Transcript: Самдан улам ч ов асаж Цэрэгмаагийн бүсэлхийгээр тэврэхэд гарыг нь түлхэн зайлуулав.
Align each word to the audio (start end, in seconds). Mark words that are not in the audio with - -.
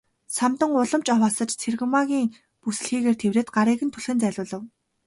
Самдан 0.35 0.69
улам 0.79 1.01
ч 1.05 1.07
ов 1.15 1.21
асаж 1.29 1.49
Цэрэгмаагийн 1.61 2.27
бүсэлхийгээр 2.61 3.17
тэврэхэд 3.19 3.49
гарыг 3.55 3.79
нь 3.83 3.93
түлхэн 3.93 4.17
зайлуулав. 4.21 4.63